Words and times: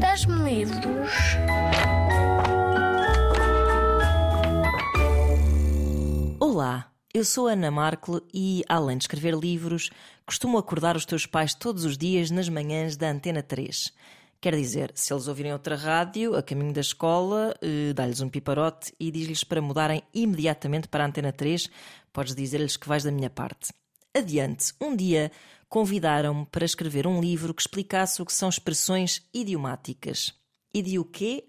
Dás-me 0.00 0.34
livros? 0.42 1.10
Olá, 6.38 6.92
eu 7.14 7.24
sou 7.24 7.46
Ana 7.46 7.70
Markle 7.70 8.20
e, 8.32 8.62
além 8.68 8.98
de 8.98 9.04
escrever 9.04 9.34
livros, 9.34 9.90
costumo 10.26 10.58
acordar 10.58 10.96
os 10.96 11.06
teus 11.06 11.24
pais 11.24 11.54
todos 11.54 11.84
os 11.84 11.96
dias 11.96 12.30
nas 12.30 12.48
manhãs 12.48 12.96
da 12.96 13.10
Antena 13.10 13.42
3. 13.42 13.92
Quer 14.40 14.54
dizer, 14.54 14.92
se 14.94 15.12
eles 15.12 15.28
ouvirem 15.28 15.52
outra 15.52 15.76
rádio 15.76 16.36
a 16.36 16.42
caminho 16.42 16.72
da 16.72 16.82
escola, 16.82 17.54
eh, 17.62 17.92
dá-lhes 17.94 18.20
um 18.20 18.28
piparote 18.28 18.92
e 19.00 19.10
diz-lhes 19.10 19.44
para 19.44 19.62
mudarem 19.62 20.02
imediatamente 20.12 20.88
para 20.88 21.04
a 21.04 21.06
Antena 21.06 21.32
3. 21.32 21.70
Podes 22.12 22.34
dizer-lhes 22.34 22.76
que 22.76 22.86
vais 22.86 23.02
da 23.02 23.10
minha 23.10 23.30
parte. 23.30 23.72
Adiante, 24.14 24.72
um 24.80 24.94
dia 24.94 25.30
convidaram-me 25.68 26.46
para 26.46 26.64
escrever 26.64 27.06
um 27.06 27.20
livro 27.20 27.52
que 27.52 27.62
explicasse 27.62 28.22
o 28.22 28.26
que 28.26 28.32
são 28.32 28.48
expressões 28.48 29.22
idiomáticas. 29.32 30.34
Idi 30.72 30.98
o 30.98 31.04
quê? 31.04 31.46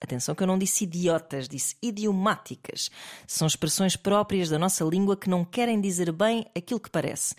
Atenção 0.00 0.34
que 0.34 0.42
eu 0.42 0.46
não 0.46 0.58
disse 0.58 0.84
idiotas, 0.84 1.48
disse 1.48 1.76
idiomáticas. 1.82 2.90
São 3.26 3.46
expressões 3.46 3.96
próprias 3.96 4.50
da 4.50 4.58
nossa 4.58 4.84
língua 4.84 5.16
que 5.16 5.30
não 5.30 5.44
querem 5.44 5.80
dizer 5.80 6.12
bem 6.12 6.46
aquilo 6.54 6.80
que 6.80 6.90
parece. 6.90 7.34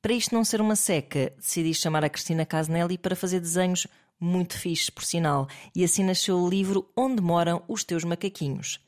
Para 0.00 0.14
isto 0.14 0.34
não 0.34 0.44
ser 0.44 0.60
uma 0.60 0.76
seca, 0.76 1.32
decidi 1.36 1.74
chamar 1.74 2.04
a 2.04 2.08
Cristina 2.08 2.46
Casnelli 2.46 2.96
para 2.96 3.16
fazer 3.16 3.40
desenhos 3.40 3.86
muito 4.18 4.58
fixe, 4.58 4.90
por 4.90 5.04
sinal, 5.04 5.48
e 5.74 5.84
assim 5.84 6.02
nasceu 6.02 6.38
o 6.38 6.48
livro 6.48 6.90
Onde 6.96 7.22
Moram 7.22 7.62
os 7.68 7.84
Teus 7.84 8.04
Macaquinhos. 8.04 8.80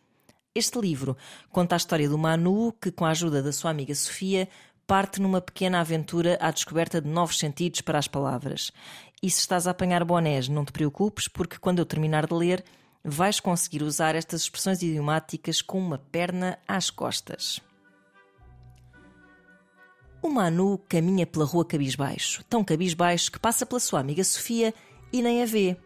Este 0.53 0.81
livro 0.81 1.17
conta 1.51 1.77
a 1.77 1.79
história 1.79 2.09
do 2.09 2.19
Manu 2.19 2.73
que, 2.73 2.91
com 2.91 3.05
a 3.05 3.11
ajuda 3.11 3.41
da 3.41 3.53
sua 3.53 3.71
amiga 3.71 3.95
Sofia, 3.95 4.49
parte 4.91 5.23
numa 5.23 5.41
pequena 5.41 5.79
aventura 5.79 6.37
à 6.41 6.51
descoberta 6.51 7.01
de 7.01 7.07
novos 7.07 7.39
sentidos 7.39 7.81
para 7.81 7.97
as 7.97 8.09
palavras. 8.09 8.73
E 9.23 9.31
se 9.31 9.39
estás 9.39 9.69
a 9.69 9.71
apanhar 9.71 10.03
bonés, 10.03 10.49
não 10.49 10.65
te 10.65 10.73
preocupes, 10.73 11.29
porque 11.29 11.61
quando 11.61 11.79
eu 11.79 11.87
terminar 11.87 12.27
de 12.27 12.35
ler, 12.35 12.65
vais 13.05 13.39
conseguir 13.39 13.85
usar 13.85 14.17
estas 14.17 14.41
expressões 14.41 14.83
idiomáticas 14.83 15.63
com 15.63 15.79
uma 15.79 15.97
perna 15.97 16.59
às 16.67 16.91
costas. 16.91 17.61
O 20.21 20.29
Manu 20.29 20.77
caminha 20.89 21.25
pela 21.25 21.45
rua 21.45 21.65
cabisbaixo, 21.65 22.43
tão 22.51 22.65
cabisbaixo 22.65 23.31
que 23.31 23.39
passa 23.39 23.65
pela 23.65 23.79
sua 23.79 24.01
amiga 24.01 24.25
Sofia 24.25 24.75
e 25.13 25.23
nem 25.23 25.41
a 25.41 25.47
vê. 25.47 25.77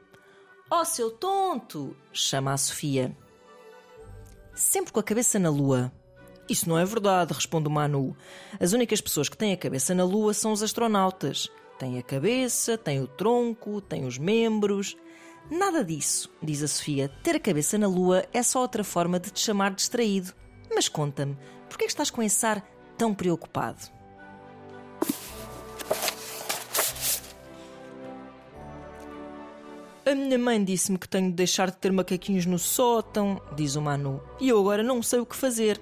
Oh, 0.71 0.83
seu 0.83 1.11
tonto! 1.11 1.95
chama 2.11 2.55
a 2.55 2.57
Sofia. 2.57 3.15
Sempre 4.55 4.95
com 4.95 5.01
a 5.01 5.05
cabeça 5.05 5.39
na 5.39 5.51
lua. 5.51 5.93
Isso 6.49 6.69
não 6.69 6.79
é 6.79 6.85
verdade, 6.85 7.33
responde 7.33 7.69
o 7.69 7.71
Manu. 7.71 8.17
As 8.61 8.73
únicas 8.73 9.01
pessoas 9.01 9.29
que 9.29 9.37
têm 9.37 9.53
a 9.53 9.57
cabeça 9.57 9.95
na 9.95 10.05
lua 10.05 10.35
são 10.35 10.53
os 10.53 10.63
astronautas. 10.63 11.51
Têm 11.79 11.99
a 11.99 12.03
cabeça, 12.03 12.77
têm 12.77 13.01
o 13.01 13.07
tronco, 13.07 13.81
têm 13.81 14.05
os 14.05 14.19
membros. 14.19 14.97
Nada 15.51 15.83
disso, 15.83 16.31
diz 16.43 16.63
a 16.63 16.69
Sofia. 16.69 17.09
Ter 17.23 17.37
a 17.37 17.41
cabeça 17.41 17.79
na 17.79 17.87
lua 17.87 18.25
é 18.33 18.43
só 18.43 18.61
outra 18.61 18.85
forma 18.85 19.19
de 19.19 19.31
te 19.31 19.41
chamar 19.41 19.75
distraído. 19.75 20.33
Mas 20.75 20.89
conta-me, 20.89 21.37
por 21.69 21.79
que 21.79 21.85
estás 21.85 22.11
com 22.11 22.23
esse 22.23 22.45
ar 22.45 22.63
tão 22.97 23.15
preocupado? 23.15 23.95
A 30.07 30.15
minha 30.15 30.39
mãe 30.39 30.63
disse-me 30.63 30.99
que 30.99 31.09
tenho 31.09 31.31
de 31.31 31.35
deixar 31.35 31.71
de 31.71 31.79
ter 31.79 31.91
macaquinhos 31.91 32.45
no 32.45 32.59
sótão, 32.59 33.41
diz 33.57 33.75
o 33.75 33.81
Manu, 33.81 34.23
e 34.39 34.51
eu 34.51 34.61
agora 34.61 34.83
não 34.83 35.03
sei 35.03 35.19
o 35.19 35.27
que 35.27 35.35
fazer. 35.35 35.81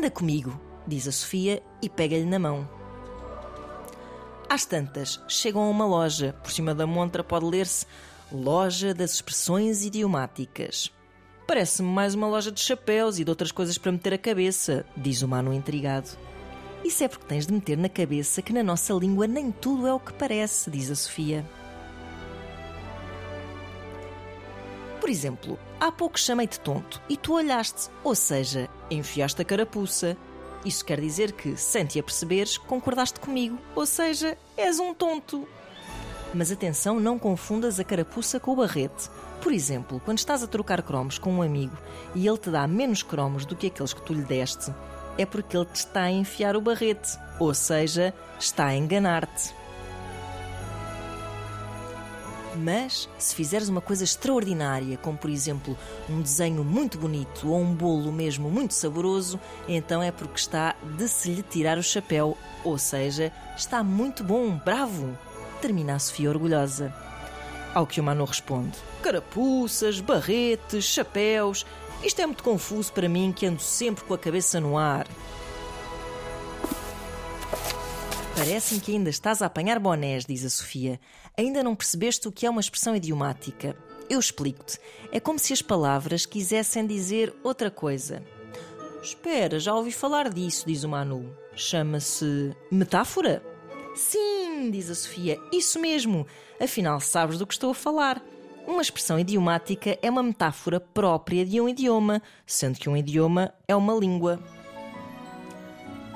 Anda 0.00 0.10
comigo, 0.10 0.58
diz 0.86 1.06
a 1.06 1.12
Sofia 1.12 1.62
e 1.82 1.86
pega-lhe 1.86 2.24
na 2.24 2.38
mão. 2.38 2.66
Às 4.48 4.64
tantas, 4.64 5.20
chegam 5.28 5.60
a 5.60 5.68
uma 5.68 5.84
loja. 5.84 6.34
Por 6.42 6.50
cima 6.50 6.74
da 6.74 6.86
montra 6.86 7.22
pode 7.22 7.44
ler-se 7.44 7.84
Loja 8.32 8.94
das 8.94 9.12
Expressões 9.12 9.84
Idiomáticas. 9.84 10.90
Parece-me 11.46 11.90
mais 11.90 12.14
uma 12.14 12.26
loja 12.26 12.50
de 12.50 12.60
chapéus 12.60 13.18
e 13.18 13.24
de 13.24 13.30
outras 13.30 13.52
coisas 13.52 13.76
para 13.76 13.92
meter 13.92 14.14
a 14.14 14.18
cabeça, 14.18 14.86
diz 14.96 15.20
o 15.20 15.28
Manu 15.28 15.52
intrigado. 15.52 16.08
Isso 16.82 17.04
é 17.04 17.08
porque 17.08 17.26
tens 17.26 17.46
de 17.46 17.52
meter 17.52 17.76
na 17.76 17.90
cabeça 17.90 18.40
que 18.40 18.54
na 18.54 18.62
nossa 18.62 18.94
língua 18.94 19.26
nem 19.26 19.52
tudo 19.52 19.86
é 19.86 19.92
o 19.92 20.00
que 20.00 20.14
parece, 20.14 20.70
diz 20.70 20.90
a 20.90 20.94
Sofia. 20.94 21.44
Por 25.10 25.14
exemplo, 25.14 25.58
há 25.80 25.90
pouco 25.90 26.16
chamei-te 26.16 26.60
tonto 26.60 27.02
e 27.08 27.16
tu 27.16 27.34
olhaste, 27.34 27.90
ou 28.04 28.14
seja, 28.14 28.68
enfiaste 28.88 29.42
a 29.42 29.44
carapuça. 29.44 30.16
Isso 30.64 30.84
quer 30.84 31.00
dizer 31.00 31.32
que, 31.32 31.56
sem 31.56 31.84
te 31.84 31.98
aperceberes, 31.98 32.56
concordaste 32.56 33.18
comigo, 33.18 33.58
ou 33.74 33.84
seja, 33.86 34.38
és 34.56 34.78
um 34.78 34.94
tonto. 34.94 35.48
Mas 36.32 36.52
atenção, 36.52 37.00
não 37.00 37.18
confundas 37.18 37.80
a 37.80 37.84
carapuça 37.84 38.38
com 38.38 38.52
o 38.52 38.56
barrete. 38.56 39.10
Por 39.42 39.52
exemplo, 39.52 40.00
quando 40.04 40.18
estás 40.18 40.44
a 40.44 40.46
trocar 40.46 40.80
cromos 40.80 41.18
com 41.18 41.32
um 41.32 41.42
amigo 41.42 41.76
e 42.14 42.24
ele 42.24 42.38
te 42.38 42.48
dá 42.48 42.68
menos 42.68 43.02
cromos 43.02 43.44
do 43.44 43.56
que 43.56 43.66
aqueles 43.66 43.92
que 43.92 44.02
tu 44.02 44.14
lhe 44.14 44.22
deste, 44.22 44.72
é 45.18 45.26
porque 45.26 45.56
ele 45.56 45.66
te 45.66 45.74
está 45.74 46.02
a 46.02 46.12
enfiar 46.12 46.54
o 46.54 46.60
barrete, 46.60 47.18
ou 47.40 47.52
seja, 47.52 48.14
está 48.38 48.66
a 48.66 48.76
enganar-te. 48.76 49.59
Mas, 52.60 53.08
se 53.18 53.34
fizeres 53.34 53.70
uma 53.70 53.80
coisa 53.80 54.04
extraordinária, 54.04 54.98
como 54.98 55.16
por 55.16 55.30
exemplo 55.30 55.78
um 56.10 56.20
desenho 56.20 56.62
muito 56.62 56.98
bonito 56.98 57.48
ou 57.48 57.58
um 57.58 57.74
bolo 57.74 58.12
mesmo 58.12 58.50
muito 58.50 58.74
saboroso, 58.74 59.40
então 59.66 60.02
é 60.02 60.12
porque 60.12 60.38
está 60.38 60.76
de 60.98 61.08
se 61.08 61.30
lhe 61.30 61.42
tirar 61.42 61.78
o 61.78 61.82
chapéu, 61.82 62.36
ou 62.62 62.76
seja, 62.76 63.32
está 63.56 63.82
muito 63.82 64.22
bom, 64.22 64.58
bravo! 64.58 65.16
Termina 65.62 65.94
a 65.94 65.98
Sofia 65.98 66.28
orgulhosa. 66.28 66.94
Ao 67.74 67.86
que 67.86 68.00
o 68.00 68.04
Manu 68.04 68.24
responde: 68.24 68.76
Carapuças, 69.02 70.00
barretes, 70.00 70.84
chapéus. 70.84 71.64
Isto 72.02 72.20
é 72.20 72.26
muito 72.26 72.42
confuso 72.42 72.92
para 72.92 73.08
mim 73.08 73.32
que 73.34 73.46
ando 73.46 73.62
sempre 73.62 74.04
com 74.04 74.12
a 74.12 74.18
cabeça 74.18 74.60
no 74.60 74.76
ar. 74.76 75.06
Parece-me 78.36 78.80
que 78.80 78.92
ainda 78.92 79.10
estás 79.10 79.42
a 79.42 79.46
apanhar 79.46 79.78
bonés, 79.78 80.24
diz 80.24 80.44
a 80.44 80.50
Sofia. 80.50 81.00
Ainda 81.36 81.62
não 81.62 81.74
percebeste 81.74 82.26
o 82.28 82.32
que 82.32 82.46
é 82.46 82.50
uma 82.50 82.60
expressão 82.60 82.96
idiomática. 82.96 83.76
Eu 84.08 84.18
explico-te. 84.18 84.78
É 85.12 85.20
como 85.20 85.38
se 85.38 85.52
as 85.52 85.62
palavras 85.62 86.26
quisessem 86.26 86.86
dizer 86.86 87.34
outra 87.42 87.70
coisa. 87.70 88.22
Espera, 89.02 89.58
já 89.58 89.74
ouvi 89.74 89.92
falar 89.92 90.28
disso, 90.28 90.64
diz 90.66 90.84
o 90.84 90.88
Manu. 90.88 91.34
Chama-se 91.54 92.54
metáfora? 92.70 93.42
Sim, 93.94 94.70
diz 94.70 94.88
a 94.90 94.94
Sofia, 94.94 95.38
isso 95.52 95.80
mesmo. 95.80 96.26
Afinal, 96.60 97.00
sabes 97.00 97.38
do 97.38 97.46
que 97.46 97.54
estou 97.54 97.70
a 97.70 97.74
falar. 97.74 98.22
Uma 98.66 98.82
expressão 98.82 99.18
idiomática 99.18 99.98
é 100.00 100.10
uma 100.10 100.22
metáfora 100.22 100.78
própria 100.78 101.44
de 101.44 101.60
um 101.60 101.68
idioma, 101.68 102.22
sendo 102.46 102.78
que 102.78 102.88
um 102.88 102.96
idioma 102.96 103.52
é 103.66 103.74
uma 103.74 103.94
língua. 103.94 104.38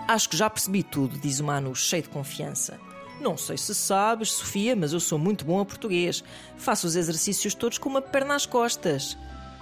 Acho 0.06 0.28
que 0.28 0.36
já 0.36 0.50
percebi 0.50 0.82
tudo, 0.82 1.18
diz 1.18 1.40
o 1.40 1.44
Manu, 1.44 1.74
cheio 1.74 2.02
de 2.02 2.10
confiança. 2.10 2.78
Não 3.20 3.36
sei 3.38 3.56
se 3.56 3.74
sabes, 3.74 4.32
Sofia, 4.32 4.76
mas 4.76 4.92
eu 4.92 5.00
sou 5.00 5.18
muito 5.18 5.44
bom 5.44 5.60
a 5.60 5.64
português. 5.64 6.22
Faço 6.58 6.86
os 6.86 6.94
exercícios 6.94 7.54
todos 7.54 7.78
com 7.78 7.88
uma 7.88 8.02
perna 8.02 8.34
às 8.34 8.44
costas. 8.44 9.16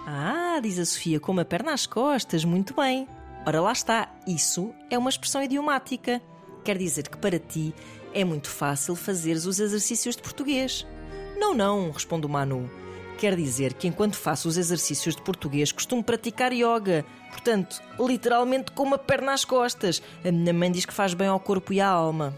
Ah, 0.06 0.58
diz 0.60 0.78
a 0.78 0.84
Sofia, 0.84 1.20
com 1.20 1.30
uma 1.30 1.44
perna 1.44 1.72
às 1.72 1.86
costas, 1.86 2.44
muito 2.44 2.74
bem. 2.74 3.06
Ora 3.46 3.60
lá 3.60 3.72
está, 3.72 4.08
isso 4.26 4.74
é 4.90 4.98
uma 4.98 5.10
expressão 5.10 5.42
idiomática. 5.42 6.20
Quer 6.64 6.76
dizer 6.76 7.08
que 7.08 7.18
para 7.18 7.38
ti 7.38 7.74
é 8.12 8.24
muito 8.24 8.48
fácil 8.48 8.96
fazeres 8.96 9.46
os 9.46 9.60
exercícios 9.60 10.16
de 10.16 10.22
português. 10.22 10.86
Não, 11.36 11.54
não, 11.54 11.90
responde 11.90 12.26
o 12.26 12.28
Manu. 12.28 12.68
Quer 13.18 13.36
dizer 13.36 13.74
que 13.74 13.86
enquanto 13.86 14.16
faço 14.16 14.48
os 14.48 14.56
exercícios 14.56 15.14
de 15.14 15.22
português 15.22 15.70
costumo 15.70 16.02
praticar 16.02 16.52
yoga. 16.52 17.04
Portanto, 17.30 17.80
literalmente 17.98 18.72
com 18.72 18.82
uma 18.82 18.98
perna 18.98 19.32
às 19.32 19.44
costas. 19.44 20.02
A 20.24 20.32
minha 20.32 20.52
mãe 20.52 20.70
diz 20.70 20.84
que 20.84 20.92
faz 20.92 21.14
bem 21.14 21.28
ao 21.28 21.38
corpo 21.38 21.72
e 21.72 21.80
à 21.80 21.88
alma. 21.88 22.36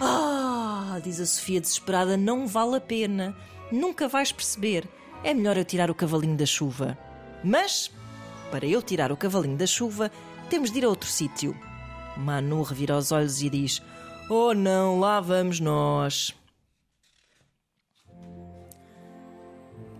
Ah, 0.00 1.00
diz 1.02 1.20
a 1.20 1.26
Sofia 1.26 1.60
desesperada, 1.60 2.16
não 2.16 2.46
vale 2.46 2.76
a 2.76 2.80
pena. 2.80 3.34
Nunca 3.72 4.06
vais 4.06 4.30
perceber. 4.30 4.86
É 5.24 5.32
melhor 5.32 5.56
eu 5.56 5.64
tirar 5.64 5.90
o 5.90 5.94
cavalinho 5.94 6.36
da 6.36 6.46
chuva. 6.46 6.96
Mas, 7.42 7.90
para 8.50 8.66
eu 8.66 8.82
tirar 8.82 9.10
o 9.10 9.16
cavalinho 9.16 9.56
da 9.56 9.66
chuva, 9.66 10.10
temos 10.50 10.70
de 10.70 10.78
ir 10.78 10.84
a 10.84 10.88
outro 10.88 11.08
sítio. 11.08 11.56
Manu 12.16 12.62
revira 12.62 12.96
os 12.96 13.10
olhos 13.10 13.42
e 13.42 13.50
diz: 13.50 13.82
Oh 14.30 14.54
não, 14.54 15.00
lá 15.00 15.20
vamos 15.20 15.60
nós. 15.60 16.34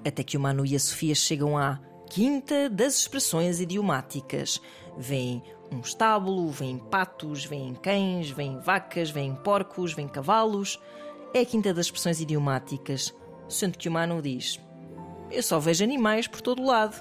Até 0.07 0.23
que 0.23 0.37
o 0.37 0.41
Manu 0.41 0.65
e 0.65 0.77
a 0.77 0.79
Sofia 0.79 1.17
chegam 1.17 1.59
à 1.59 1.81
Quinta 2.09 2.71
das 2.71 2.99
Expressões 2.99 3.61
Idiomáticas. 3.61 4.61
Vêm 4.97 5.43
um 5.73 5.81
estábulo, 5.81 6.49
vêm 6.49 6.79
patos, 6.79 7.45
vêm 7.45 7.75
cães, 7.75 8.31
vêm 8.31 8.61
vacas, 8.61 9.11
vêm 9.11 9.35
porcos, 9.35 9.93
vêm 9.95 10.07
cavalos. 10.07 10.81
É 11.35 11.41
a 11.41 11.45
Quinta 11.45 11.75
das 11.75 11.87
Expressões 11.87 12.21
Idiomáticas. 12.21 13.13
Sendo 13.49 13.77
que 13.77 13.89
o 13.89 13.93
Manu 13.93 14.23
diz: 14.23 14.61
Eu 15.29 15.43
só 15.43 15.59
vejo 15.59 15.83
animais 15.83 16.29
por 16.29 16.41
todo 16.41 16.63
o 16.63 16.67
lado. 16.67 16.95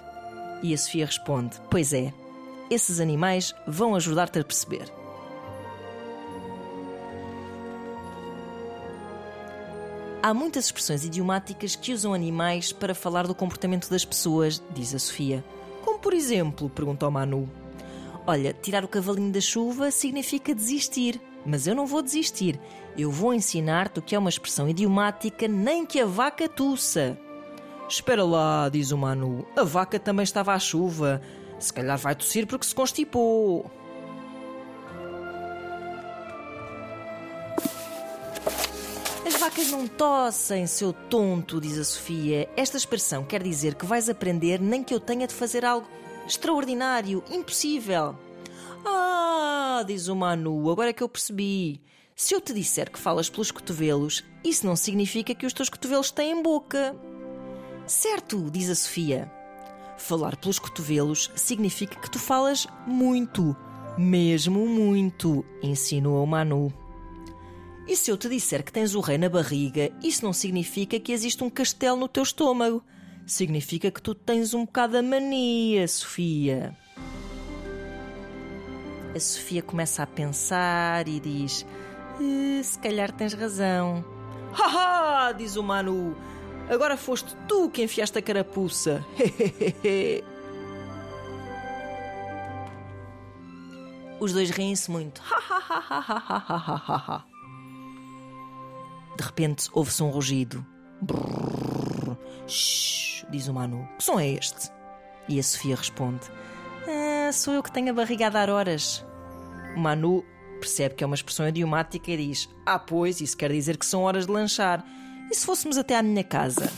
E 0.63 0.74
a 0.74 0.78
Sofia 0.78 1.06
responde: 1.06 1.62
Pois 1.69 1.94
é, 1.94 2.12
esses 2.72 3.00
animais 3.00 3.54
vão 3.68 3.94
ajudar-te 3.94 4.40
a 4.40 4.44
perceber. 4.44 4.92
Há 10.25 10.33
muitas 10.33 10.66
expressões 10.66 11.06
idiomáticas 11.06 11.75
que 11.75 11.94
usam 11.94 12.12
animais 12.12 12.74
para 12.74 12.95
falar 12.95 13.27
do 13.27 13.36
comportamento 13.36 13.92
das 13.92 14.04
pessoas, 14.04 14.60
diz 14.74 14.95
a 14.95 14.98
Sofia. 14.98 15.45
Como 15.83 16.00
por 16.00 16.13
exemplo, 16.13 16.68
pergunta 16.68 17.07
o 17.07 17.12
Manu. 17.12 17.48
Olha, 18.25 18.51
tirar 18.51 18.83
o 18.83 18.88
cavalinho 18.88 19.31
da 19.31 19.39
chuva 19.39 19.92
significa 19.92 20.56
desistir, 20.56 21.22
mas 21.45 21.68
eu 21.68 21.75
não 21.75 21.86
vou 21.86 22.01
desistir. 22.01 22.60
Eu 22.98 23.12
vou 23.12 23.36
ensinar-te 23.36 24.00
o 24.00 24.01
que 24.01 24.16
é 24.16 24.18
uma 24.18 24.31
expressão 24.31 24.68
idiomática, 24.68 25.48
nem 25.48 25.86
que 25.86 26.00
a 26.00 26.07
vaca 26.07 26.50
tussa. 26.50 27.16
Espera 27.88 28.24
lá, 28.24 28.68
diz 28.68 28.89
o 28.89 28.98
Manu. 28.98 29.45
A 29.56 29.63
vaca 29.63 30.00
também 30.00 30.24
estava 30.24 30.56
à 30.56 30.57
chuva. 30.57 31.21
Se 31.60 31.71
calhar 31.71 32.00
vai 32.00 32.16
tossir 32.16 32.48
porque 32.48 32.66
se 32.66 32.74
constipou. 32.74 33.69
Vacas 39.56 39.72
não 39.72 39.88
tossem, 39.88 40.68
seu 40.68 40.92
tonto, 40.92 41.62
diz 41.62 41.78
a 41.78 41.86
Sofia. 41.86 42.50
Esta 42.57 42.75
expressão 42.75 43.24
quer 43.24 43.42
dizer 43.42 43.75
que 43.75 43.86
vais 43.86 44.10
aprender 44.10 44.60
nem 44.60 44.84
que 44.84 44.94
eu 44.94 45.00
tenha 45.00 45.25
de 45.25 45.34
fazer 45.34 45.63
algo 45.63 45.88
extraordinário, 46.28 47.24
impossível. 47.31 48.18
Ah, 48.86 49.81
diz 49.88 50.10
o 50.10 50.16
Manu, 50.16 50.69
agora 50.69 50.90
é 50.90 50.94
que 50.94 51.02
eu 51.02 51.07
percebi. 51.07 51.80
Se 52.13 52.36
eu 52.36 52.42
te 52.42 52.54
disser 52.54 52.92
que 52.92 53.00
falas 53.00 53.30
pelos 53.30 53.50
cotovelos, 53.50 54.25
isso 54.44 54.66
não 54.66 54.75
significa 54.75 55.34
que 55.34 55.46
os 55.46 55.54
teus 55.54 55.69
cotovelos 55.69 56.12
têm 56.12 56.44
boca. 56.44 56.94
Certo, 57.88 58.52
diz 58.52 58.69
a 58.69 58.75
Sofia. 58.75 59.31
Falar 59.98 60.36
pelos 60.36 60.60
cotovelos 60.60 61.31
significa 61.34 61.98
que 61.98 62.12
tu 62.12 62.19
falas 62.19 62.68
muito, 62.86 63.56
mesmo 63.98 64.68
muito, 64.68 65.46
insinua 65.63 66.19
o 66.19 66.28
Manu. 66.28 66.74
E 67.87 67.95
se 67.95 68.09
eu 68.09 68.17
te 68.17 68.27
disser 68.27 68.63
que 68.63 68.71
tens 68.71 68.95
o 68.95 68.99
rei 68.99 69.15
na 69.17 69.29
barriga, 69.29 69.91
isso 70.03 70.25
não 70.25 70.33
significa 70.33 70.99
que 70.99 71.11
existe 71.11 71.43
um 71.43 71.49
castelo 71.49 71.97
no 71.97 72.07
teu 72.07 72.23
estômago. 72.23 72.83
Significa 73.27 73.91
que 73.91 74.01
tu 74.01 74.15
tens 74.15 74.55
um 74.55 74.65
bocado 74.65 74.97
a 74.97 75.03
mania, 75.03 75.87
Sofia. 75.87 76.75
A 79.15 79.19
Sofia 79.19 79.61
começa 79.61 80.01
a 80.03 80.07
pensar 80.07 81.07
e 81.07 81.19
diz: 81.19 81.65
eh, 82.19 82.63
Se 82.63 82.79
calhar 82.79 83.11
tens 83.11 83.33
razão. 83.33 84.03
Haha! 84.51 85.31
diz 85.33 85.55
o 85.55 85.63
Manu. 85.63 86.15
Agora 86.69 86.97
foste 86.97 87.35
tu 87.47 87.69
que 87.69 87.83
enfiaste 87.83 88.17
a 88.17 88.21
carapuça. 88.21 89.05
Os 94.19 94.33
dois 94.33 94.49
riem-se 94.49 94.89
muito. 94.89 95.21
De 99.17 99.23
repente 99.23 99.69
ouve-se 99.73 100.03
um 100.03 100.09
rugido. 100.09 100.65
Brrr, 101.01 102.17
shh, 102.47 103.25
diz 103.29 103.47
o 103.47 103.53
Manu. 103.53 103.88
Que 103.97 104.03
som 104.03 104.19
é 104.19 104.29
este? 104.29 104.71
E 105.27 105.39
a 105.39 105.44
Sofia 105.44 105.75
responde: 105.75 106.21
ah, 106.88 107.31
Sou 107.31 107.53
eu 107.53 107.63
que 107.63 107.71
tenho 107.71 107.89
a 107.89 107.94
barriga 107.94 108.27
a 108.27 108.29
dar 108.29 108.50
horas. 108.50 109.06
O 109.75 109.79
Manu 109.79 110.23
percebe 110.59 110.95
que 110.95 111.03
é 111.03 111.07
uma 111.07 111.15
expressão 111.15 111.47
idiomática 111.47 112.12
e 112.12 112.17
diz: 112.17 112.50
Ah, 112.65 112.79
pois, 112.79 113.21
isso 113.21 113.38
quer 113.38 113.51
dizer 113.51 113.77
que 113.77 113.85
são 113.85 114.03
horas 114.03 114.25
de 114.25 114.31
lanchar. 114.31 114.83
E 115.31 115.35
se 115.35 115.45
fôssemos 115.45 115.77
até 115.77 115.97
à 115.97 116.03
minha 116.03 116.23
casa? 116.23 116.71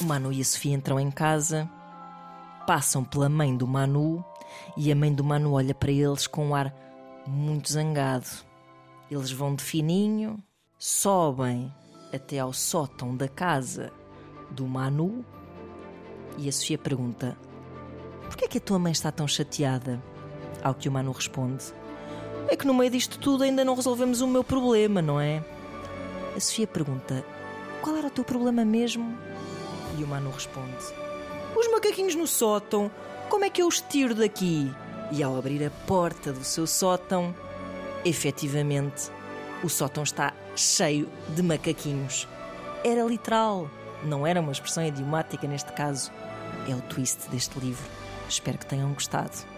O 0.00 0.04
Manu 0.04 0.32
e 0.32 0.40
a 0.40 0.44
Sofia 0.44 0.74
entram 0.74 1.00
em 1.00 1.10
casa, 1.10 1.68
passam 2.66 3.04
pela 3.04 3.28
mãe 3.28 3.56
do 3.56 3.66
Manu 3.66 4.24
e 4.76 4.90
a 4.90 4.94
mãe 4.94 5.12
do 5.12 5.24
Manu 5.24 5.52
olha 5.52 5.74
para 5.74 5.90
eles 5.90 6.26
com 6.26 6.48
um 6.48 6.54
ar 6.54 6.74
muito 7.26 7.72
zangado. 7.72 8.26
Eles 9.14 9.30
vão 9.30 9.54
de 9.54 9.62
fininho, 9.62 10.42
sobem 10.76 11.72
até 12.12 12.40
ao 12.40 12.52
sótão 12.52 13.16
da 13.16 13.28
casa 13.28 13.92
do 14.50 14.66
Manu 14.66 15.24
e 16.36 16.48
a 16.48 16.52
Sofia 16.52 16.76
pergunta: 16.76 17.38
Por 18.24 18.36
que 18.36 18.46
é 18.46 18.48
que 18.48 18.58
a 18.58 18.60
tua 18.60 18.76
mãe 18.76 18.90
está 18.90 19.12
tão 19.12 19.28
chateada? 19.28 20.02
Ao 20.64 20.74
que 20.74 20.88
o 20.88 20.92
Manu 20.92 21.12
responde: 21.12 21.62
É 22.48 22.56
que 22.56 22.66
no 22.66 22.74
meio 22.74 22.90
disto 22.90 23.16
tudo 23.20 23.44
ainda 23.44 23.64
não 23.64 23.76
resolvemos 23.76 24.20
o 24.20 24.26
meu 24.26 24.42
problema, 24.42 25.00
não 25.00 25.20
é? 25.20 25.44
A 26.34 26.40
Sofia 26.40 26.66
pergunta: 26.66 27.24
Qual 27.82 27.96
era 27.96 28.08
o 28.08 28.10
teu 28.10 28.24
problema 28.24 28.64
mesmo? 28.64 29.16
E 29.96 30.02
o 30.02 30.08
Manu 30.08 30.32
responde: 30.32 30.92
Os 31.56 31.70
macaquinhos 31.70 32.16
no 32.16 32.26
sótão, 32.26 32.90
como 33.30 33.44
é 33.44 33.50
que 33.50 33.62
eu 33.62 33.68
os 33.68 33.80
tiro 33.80 34.12
daqui? 34.12 34.74
E 35.12 35.22
ao 35.22 35.38
abrir 35.38 35.64
a 35.64 35.70
porta 35.86 36.32
do 36.32 36.42
seu 36.42 36.66
sótão, 36.66 37.32
efetivamente, 38.04 39.10
o 39.62 39.68
sótão 39.68 40.02
está 40.02 40.32
cheio 40.54 41.08
de 41.34 41.42
macaquinhos. 41.42 42.28
Era 42.84 43.02
literal, 43.04 43.70
não 44.04 44.26
era 44.26 44.40
uma 44.40 44.52
expressão 44.52 44.84
idiomática 44.84 45.46
neste 45.46 45.72
caso. 45.72 46.12
É 46.68 46.74
o 46.74 46.80
twist 46.82 47.28
deste 47.30 47.58
livro. 47.58 47.84
Espero 48.28 48.58
que 48.58 48.66
tenham 48.66 48.92
gostado. 48.92 49.53